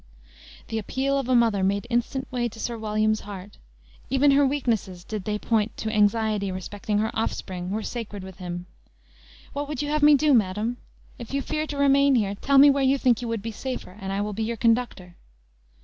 [0.69, 3.59] The appeal of a mother made instant way to Sir William's heart;
[4.09, 8.65] even her weaknesses, did they point to anxiety respecting her offspring, were sacred with him.
[9.53, 10.77] "What would you have me do, madam?
[11.19, 13.95] If you fear to remain here, tell me where you think you would be safer,
[14.01, 15.17] and I will be your conductor?"